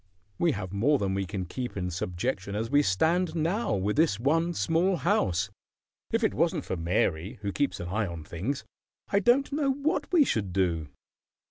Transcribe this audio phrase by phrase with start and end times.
[0.39, 4.19] We have more than we can keep in subjection as we stand now, with this
[4.19, 5.51] one small house.
[6.11, 8.65] If it wasn't for Mary, who keeps an eye on things,
[9.09, 10.87] I don't know what we should do."